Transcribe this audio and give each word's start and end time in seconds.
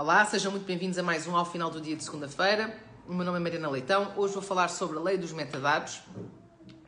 Olá, 0.00 0.24
sejam 0.24 0.52
muito 0.52 0.64
bem-vindos 0.64 0.96
a 0.96 1.02
mais 1.02 1.26
um 1.26 1.34
Ao 1.34 1.44
Final 1.44 1.70
do 1.70 1.80
Dia 1.80 1.96
de 1.96 2.04
Segunda-feira. 2.04 2.72
O 3.08 3.12
meu 3.12 3.26
nome 3.26 3.38
é 3.38 3.40
Mariana 3.40 3.68
Leitão. 3.68 4.12
Hoje 4.16 4.32
vou 4.32 4.40
falar 4.40 4.68
sobre 4.68 4.96
a 4.96 5.00
lei 5.00 5.18
dos 5.18 5.32
metadados 5.32 6.00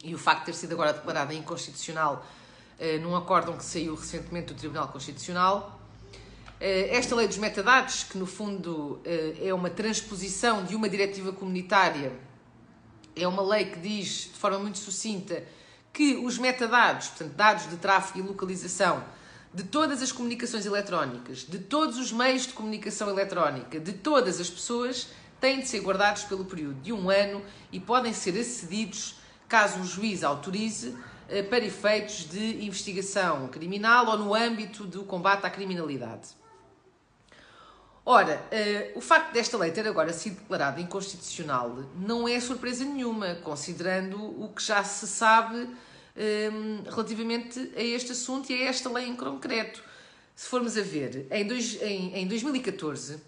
e 0.05 0.15
o 0.15 0.19
facto 0.19 0.43
de 0.43 0.47
ter 0.47 0.53
sido 0.53 0.75
agora 0.75 0.93
declarada 0.93 1.35
inconstitucional 1.35 2.25
eh, 2.79 2.99
num 2.99 3.17
acórdão 3.17 3.57
que 3.57 3.65
saiu 3.65 3.97
recentemente 3.97 4.55
do 4.55 4.57
Tribunal 4.57 4.87
Constitucional. 4.87 5.81
Eh, 6.61 6.97
esta 6.97 7.17
lei 7.17 7.27
dos 7.27 7.37
metadados, 7.39 8.05
que 8.05 8.17
no 8.17 8.27
fundo 8.27 9.01
eh, 9.05 9.39
é 9.43 9.53
uma 9.53 9.71
transposição 9.71 10.65
de 10.65 10.77
uma 10.77 10.89
diretiva 10.89 11.33
comunitária, 11.33 12.13
é 13.17 13.27
uma 13.27 13.43
lei 13.43 13.65
que 13.65 13.81
diz 13.81 14.31
de 14.33 14.39
forma 14.39 14.61
muito 14.61 14.79
sucinta 14.79 15.43
que 15.93 16.15
os 16.15 16.39
metadados, 16.39 17.09
portanto, 17.09 17.35
dados 17.35 17.69
de 17.69 17.77
tráfego 17.77 18.21
e 18.21 18.23
localização, 18.23 19.03
de 19.53 19.65
todas 19.65 20.03
as 20.03 20.13
comunicações 20.13 20.65
eletrónicas, 20.65 21.39
de 21.39 21.59
todos 21.59 21.99
os 21.99 22.13
meios 22.13 22.47
de 22.47 22.53
comunicação 22.53 23.09
eletrónica, 23.09 23.81
de 23.81 23.93
todas 23.93 24.41
as 24.41 24.49
pessoas, 24.49 25.09
têm 25.41 25.61
de 25.61 25.69
ser 25.69 25.81
guardados 25.81 26.25
pelo 26.25 26.45
período 26.45 26.81
de 26.81 26.93
um 26.93 27.11
ano 27.11 27.43
e 27.73 27.81
podem 27.81 28.13
ser 28.13 28.39
acedidos 28.39 29.17
caso 29.49 29.81
o 29.81 29.85
juiz 29.85 30.23
autorize 30.23 30.97
eh, 31.29 31.43
para 31.43 31.65
efeitos 31.65 32.29
de 32.29 32.65
investigação 32.65 33.49
criminal 33.49 34.07
ou 34.07 34.19
no 34.19 34.35
âmbito 34.35 34.85
do 34.85 35.03
combate 35.03 35.45
à 35.45 35.51
criminalidade. 35.51 36.41
Ora, 38.05 38.43
uh, 38.51 38.99
o 38.99 39.01
facto 39.01 39.33
desta 39.33 39.59
lei 39.59 39.71
ter 39.71 39.87
agora 39.87 40.13
sido 40.13 40.41
declarada 40.41 40.81
inconstitucional 40.81 41.85
não 41.97 42.27
é 42.27 42.41
surpresa 42.41 42.85
nenhuma, 42.85 43.37
considerando 43.37 44.17
o 44.43 44.49
que 44.49 44.63
já 44.63 44.83
se 44.83 45.07
sabe 45.07 45.69
um, 46.17 46.83
relativamente 46.91 47.73
a 47.77 47.83
este 47.83 48.13
assunto 48.13 48.51
e 48.51 48.55
a 48.55 48.69
esta 48.69 48.91
lei 48.91 49.07
em 49.07 49.17
concreto. 49.17 49.83
Se 50.35 50.49
formos 50.49 50.77
a 50.77 50.83
ver, 50.83 51.27
em, 51.31 51.47
dois, 51.47 51.81
em, 51.83 52.15
em 52.15 52.27
2014, 52.27 53.21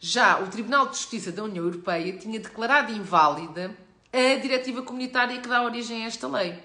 já 0.00 0.40
o 0.40 0.48
Tribunal 0.48 0.88
de 0.88 0.96
Justiça 0.96 1.32
da 1.32 1.44
União 1.44 1.64
Europeia 1.64 2.12
tinha 2.16 2.38
declarado 2.38 2.92
inválida 2.92 3.74
a 4.12 4.40
diretiva 4.40 4.82
comunitária 4.82 5.40
que 5.40 5.48
dá 5.48 5.62
origem 5.62 6.04
a 6.04 6.06
esta 6.06 6.26
lei. 6.28 6.58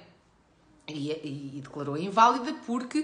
E, 0.88 1.12
e, 1.12 1.52
e 1.58 1.62
declarou 1.62 1.98
inválida 1.98 2.54
porque 2.66 3.00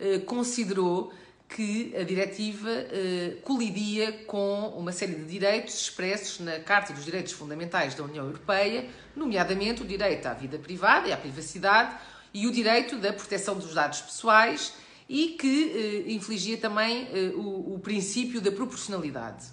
uh, 0.00 0.20
considerou 0.24 1.12
que 1.48 1.94
a 1.96 2.02
diretiva 2.02 2.68
uh, 2.68 3.40
colidia 3.42 4.12
com 4.26 4.68
uma 4.76 4.92
série 4.92 5.14
de 5.14 5.24
direitos 5.24 5.74
expressos 5.74 6.40
na 6.40 6.58
Carta 6.60 6.92
dos 6.92 7.04
Direitos 7.04 7.32
Fundamentais 7.32 7.94
da 7.94 8.02
União 8.02 8.24
Europeia, 8.26 8.88
nomeadamente 9.14 9.82
o 9.82 9.86
direito 9.86 10.26
à 10.26 10.34
vida 10.34 10.58
privada 10.58 11.08
e 11.08 11.12
à 11.12 11.16
privacidade 11.16 11.96
e 12.40 12.46
o 12.46 12.50
direito 12.50 12.96
da 12.98 13.12
proteção 13.12 13.56
dos 13.56 13.74
dados 13.74 14.00
pessoais 14.00 14.74
e 15.08 15.28
que 15.28 16.04
uh, 16.06 16.10
infligia 16.10 16.58
também 16.58 17.04
uh, 17.04 17.38
o, 17.38 17.74
o 17.74 17.78
princípio 17.78 18.40
da 18.40 18.50
proporcionalidade. 18.50 19.46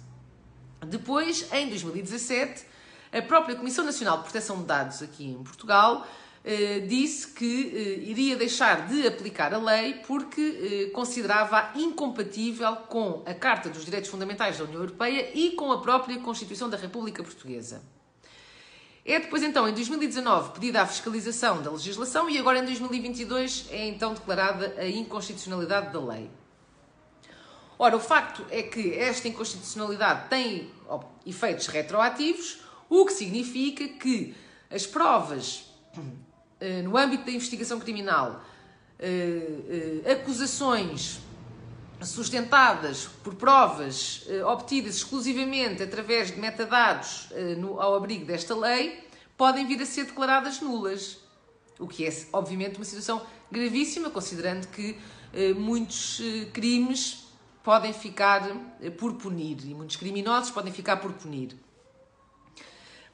Depois, 0.86 1.48
em 1.52 1.68
2017, 1.68 2.64
a 3.12 3.22
própria 3.22 3.54
Comissão 3.56 3.84
Nacional 3.84 4.18
de 4.18 4.24
Proteção 4.24 4.58
de 4.58 4.64
Dados 4.64 5.02
aqui 5.02 5.24
em 5.24 5.42
Portugal 5.42 6.06
eh, 6.46 6.80
disse 6.80 7.28
que 7.28 7.72
eh, 7.74 8.10
iria 8.10 8.36
deixar 8.36 8.86
de 8.86 9.06
aplicar 9.06 9.54
a 9.54 9.58
lei 9.58 9.94
porque 10.06 10.88
eh, 10.88 10.90
considerava 10.90 11.70
incompatível 11.74 12.76
com 12.76 13.22
a 13.24 13.32
Carta 13.32 13.70
dos 13.70 13.82
Direitos 13.82 14.10
Fundamentais 14.10 14.58
da 14.58 14.64
União 14.64 14.80
Europeia 14.82 15.30
e 15.34 15.52
com 15.52 15.72
a 15.72 15.80
própria 15.80 16.18
Constituição 16.18 16.68
da 16.68 16.76
República 16.76 17.22
Portuguesa. 17.22 17.80
É 19.06 19.20
depois 19.20 19.42
então, 19.42 19.68
em 19.68 19.74
2019, 19.74 20.52
pedida 20.52 20.80
a 20.80 20.86
fiscalização 20.86 21.60
da 21.60 21.70
legislação 21.70 22.30
e 22.30 22.38
agora 22.38 22.60
em 22.60 22.64
2022 22.64 23.66
é 23.70 23.86
então 23.86 24.14
declarada 24.14 24.74
a 24.78 24.88
inconstitucionalidade 24.88 25.92
da 25.92 26.00
lei. 26.00 26.30
Ora, 27.78 27.96
o 27.96 28.00
facto 28.00 28.46
é 28.50 28.62
que 28.62 28.94
esta 28.94 29.28
inconstitucionalidade 29.28 30.28
tem 30.30 30.70
efeitos 31.26 31.66
retroativos, 31.66 32.60
o 32.88 33.04
que 33.04 33.12
significa 33.12 33.86
que 33.86 34.34
as 34.70 34.86
provas 34.86 35.66
eh, 36.60 36.80
no 36.80 36.96
âmbito 36.96 37.26
da 37.26 37.32
investigação 37.32 37.78
criminal, 37.78 38.42
eh, 38.98 40.00
eh, 40.04 40.12
acusações 40.12 41.20
sustentadas 42.02 43.08
por 43.22 43.34
provas 43.34 44.26
obtidas 44.46 44.96
exclusivamente 44.96 45.82
através 45.82 46.30
de 46.30 46.40
metadados 46.40 47.28
ao 47.78 47.94
abrigo 47.94 48.24
desta 48.24 48.54
lei, 48.54 49.06
podem 49.36 49.66
vir 49.66 49.80
a 49.82 49.86
ser 49.86 50.04
declaradas 50.04 50.60
nulas. 50.60 51.18
O 51.78 51.88
que 51.88 52.06
é, 52.06 52.26
obviamente, 52.32 52.76
uma 52.76 52.84
situação 52.84 53.24
gravíssima, 53.50 54.10
considerando 54.10 54.68
que 54.68 54.98
muitos 55.56 56.20
crimes 56.52 57.24
podem 57.62 57.92
ficar 57.92 58.48
por 58.98 59.14
punir 59.14 59.58
e 59.64 59.74
muitos 59.74 59.96
criminosos 59.96 60.50
podem 60.50 60.72
ficar 60.72 60.98
por 60.98 61.12
punir. 61.12 61.56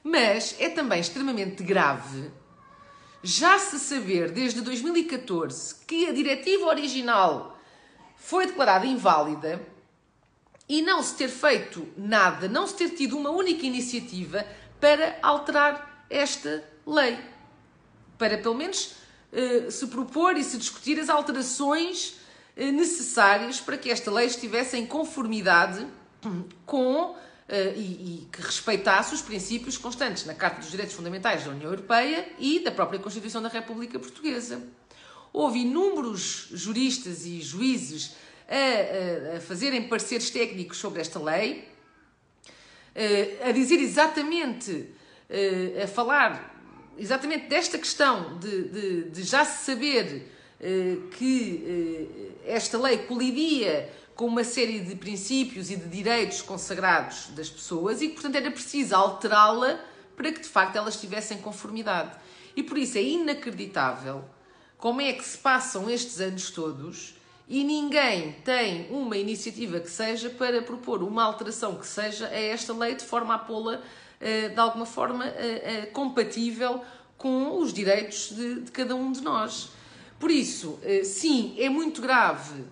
Mas 0.03 0.55
é 0.59 0.69
também 0.69 0.99
extremamente 0.99 1.63
grave 1.63 2.29
já 3.23 3.57
se 3.59 3.79
saber 3.79 4.31
desde 4.31 4.61
2014 4.61 5.75
que 5.85 6.07
a 6.07 6.11
diretiva 6.11 6.65
original 6.65 7.57
foi 8.21 8.45
declarada 8.45 8.85
inválida 8.85 9.59
e 10.69 10.81
não 10.81 11.01
se 11.01 11.15
ter 11.15 11.27
feito 11.27 11.87
nada, 11.97 12.47
não 12.47 12.67
se 12.67 12.75
ter 12.75 12.91
tido 12.91 13.17
uma 13.17 13.31
única 13.31 13.65
iniciativa 13.65 14.45
para 14.79 15.17
alterar 15.21 16.05
esta 16.09 16.63
lei. 16.85 17.19
Para 18.17 18.37
pelo 18.37 18.55
menos 18.55 18.93
eh, 19.33 19.69
se 19.71 19.87
propor 19.87 20.37
e 20.37 20.43
se 20.43 20.57
discutir 20.57 20.99
as 20.99 21.09
alterações 21.09 22.19
eh, 22.55 22.71
necessárias 22.71 23.59
para 23.59 23.77
que 23.77 23.89
esta 23.89 24.11
lei 24.11 24.27
estivesse 24.27 24.77
em 24.77 24.85
conformidade 24.85 25.85
com 26.65 27.05
uh, 27.05 27.17
e, 27.75 27.79
e, 27.79 28.27
que 28.31 28.43
respeitasse 28.43 29.15
os 29.15 29.23
princípios 29.23 29.75
constantes 29.75 30.23
na 30.23 30.35
Carta 30.35 30.59
dos 30.59 30.69
Direitos 30.69 30.95
Fundamentais 30.95 31.43
da 31.43 31.49
União 31.49 31.71
Europeia 31.71 32.31
e 32.37 32.59
da 32.59 32.71
própria 32.71 32.99
Constituição 32.99 33.41
da 33.41 33.49
República 33.49 33.97
Portuguesa. 33.97 34.61
Houve 35.33 35.59
inúmeros 35.59 36.49
juristas 36.51 37.25
e 37.25 37.41
juízes 37.41 38.15
a, 38.47 39.33
a, 39.33 39.37
a 39.37 39.39
fazerem 39.39 39.87
pareceres 39.87 40.29
técnicos 40.29 40.77
sobre 40.77 40.99
esta 40.99 41.19
lei, 41.21 41.67
uh, 42.95 43.47
a 43.47 43.51
dizer 43.51 43.79
exatamente, 43.79 44.71
uh, 44.71 45.83
a 45.83 45.87
falar 45.87 46.49
exatamente 46.97 47.47
desta 47.47 47.77
questão 47.77 48.37
de, 48.39 48.63
de, 48.63 49.03
de 49.09 49.23
já 49.23 49.45
se 49.45 49.65
saber 49.65 50.37
que 51.17 52.37
esta 52.45 52.77
lei 52.77 52.99
colidia 52.99 53.89
com 54.13 54.27
uma 54.27 54.43
série 54.43 54.81
de 54.81 54.95
princípios 54.95 55.71
e 55.71 55.75
de 55.75 55.87
direitos 55.87 56.43
consagrados 56.43 57.29
das 57.29 57.49
pessoas 57.49 58.03
e 58.03 58.09
que, 58.09 58.13
portanto, 58.13 58.35
era 58.35 58.51
preciso 58.51 58.93
alterá-la 58.93 59.83
para 60.15 60.31
que, 60.31 60.41
de 60.41 60.47
facto, 60.47 60.75
elas 60.75 60.93
estivessem 60.93 61.39
em 61.39 61.41
conformidade. 61.41 62.15
E 62.55 62.61
por 62.61 62.77
isso 62.77 62.99
é 62.99 63.01
inacreditável 63.01 64.23
como 64.81 64.99
é 64.99 65.13
que 65.13 65.23
se 65.23 65.37
passam 65.37 65.87
estes 65.87 66.19
anos 66.19 66.49
todos 66.49 67.13
e 67.47 67.63
ninguém 67.63 68.31
tem 68.43 68.87
uma 68.89 69.15
iniciativa 69.15 69.79
que 69.79 69.89
seja 69.89 70.27
para 70.27 70.59
propor 70.63 71.03
uma 71.03 71.23
alteração 71.23 71.75
que 71.75 71.85
seja 71.85 72.25
a 72.27 72.39
esta 72.39 72.73
lei 72.73 72.95
de 72.95 73.05
forma 73.05 73.35
a 73.35 73.37
pô-la, 73.37 73.79
eh, 74.19 74.49
de 74.49 74.59
alguma 74.59 74.87
forma, 74.87 75.27
eh, 75.27 75.61
eh, 75.63 75.85
compatível 75.85 76.81
com 77.15 77.59
os 77.59 77.71
direitos 77.71 78.35
de, 78.35 78.71
cada 78.71 78.95
um 78.95 79.11
de 79.11 79.21
nós. 79.21 79.69
Por 80.19 80.31
isso, 80.31 80.79
sim, 81.03 81.55
é 81.59 81.69
muito 81.69 82.01
grave 82.01 82.63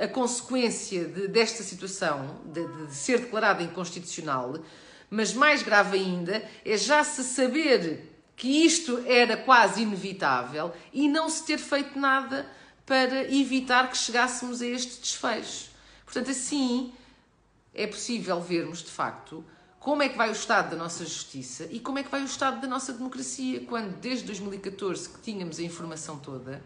a 0.00 0.08
consequência 0.08 1.04
de, 1.04 1.28
desta 1.28 1.62
situação, 1.62 2.40
de 2.46 2.94
ser 2.94 3.20
declarada 3.20 3.62
inconstitucional, 3.62 4.54
mas 5.10 5.32
mais 5.32 5.62
grave 5.62 5.98
ainda 5.98 6.44
é 6.64 6.76
já 6.76 7.02
se 7.02 7.24
saber 7.24 8.13
que 8.36 8.64
isto 8.64 9.02
era 9.06 9.36
quase 9.36 9.82
inevitável 9.82 10.72
e 10.92 11.08
não 11.08 11.28
se 11.28 11.44
ter 11.44 11.58
feito 11.58 11.98
nada 11.98 12.50
para 12.84 13.32
evitar 13.32 13.90
que 13.90 13.96
chegássemos 13.96 14.60
a 14.60 14.66
este 14.66 15.00
desfecho. 15.00 15.70
Portanto, 16.04 16.30
assim 16.30 16.92
é 17.72 17.86
possível 17.86 18.40
vermos 18.40 18.82
de 18.82 18.90
facto 18.90 19.44
como 19.80 20.02
é 20.02 20.08
que 20.08 20.16
vai 20.16 20.30
o 20.30 20.32
estado 20.32 20.70
da 20.70 20.76
nossa 20.76 21.04
justiça 21.04 21.68
e 21.70 21.78
como 21.78 21.98
é 21.98 22.02
que 22.02 22.10
vai 22.10 22.22
o 22.22 22.24
estado 22.24 22.60
da 22.60 22.66
nossa 22.66 22.92
democracia, 22.92 23.60
quando 23.66 23.94
desde 23.98 24.24
2014 24.24 25.10
que 25.10 25.20
tínhamos 25.20 25.58
a 25.58 25.62
informação 25.62 26.18
toda 26.18 26.62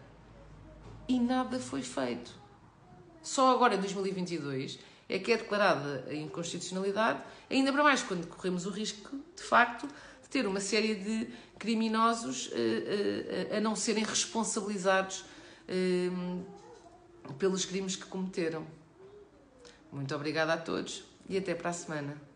e 1.05 1.19
nada 1.19 1.59
foi 1.59 1.81
feito. 1.81 2.31
Só 3.21 3.53
agora, 3.53 3.75
em 3.75 3.79
2022, 3.79 4.79
é 5.09 5.19
que 5.19 5.33
é 5.33 5.37
declarada 5.37 6.05
a 6.07 6.13
inconstitucionalidade, 6.13 7.21
ainda 7.49 7.73
para 7.73 7.83
mais 7.83 8.01
quando 8.01 8.25
corremos 8.27 8.65
o 8.65 8.69
risco, 8.69 9.17
de 9.35 9.43
facto, 9.43 9.87
ter 10.29 10.45
uma 10.45 10.59
série 10.59 10.95
de 10.95 11.27
criminosos 11.57 12.47
uh, 12.47 12.51
uh, 12.51 13.57
a 13.57 13.59
não 13.59 13.75
serem 13.75 14.03
responsabilizados 14.03 15.25
uh, 15.67 16.45
pelos 17.37 17.65
crimes 17.65 17.95
que 17.95 18.05
cometeram. 18.05 18.65
Muito 19.91 20.13
obrigada 20.15 20.53
a 20.53 20.57
todos 20.57 21.03
e 21.27 21.37
até 21.37 21.55
para 21.55 21.71
a 21.71 21.73
semana. 21.73 22.28